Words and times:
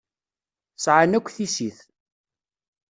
Sεan 0.83 1.11
akk 1.17 1.27
tissit. 1.35 1.79